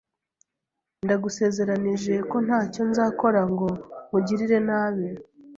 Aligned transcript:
Ndagusezeranije 1.05 2.13
ko 2.29 2.37
ntacyo 2.45 2.81
nzakora 2.89 3.41
ngo 3.51 3.67
nkugirire 4.07 4.57
nabi. 4.67 5.07